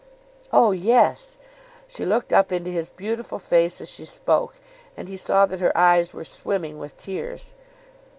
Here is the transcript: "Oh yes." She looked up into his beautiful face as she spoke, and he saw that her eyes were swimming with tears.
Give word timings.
"Oh 0.51 0.71
yes." 0.71 1.37
She 1.87 2.05
looked 2.07 2.33
up 2.33 2.51
into 2.51 2.71
his 2.71 2.89
beautiful 2.89 3.37
face 3.37 3.79
as 3.79 3.87
she 3.87 4.03
spoke, 4.05 4.55
and 4.97 5.07
he 5.07 5.15
saw 5.15 5.45
that 5.45 5.59
her 5.59 5.77
eyes 5.77 6.11
were 6.11 6.23
swimming 6.23 6.79
with 6.79 6.97
tears. 6.97 7.53